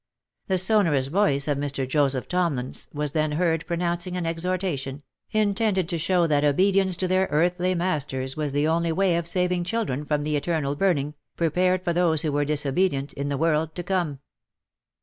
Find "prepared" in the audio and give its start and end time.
11.37-11.83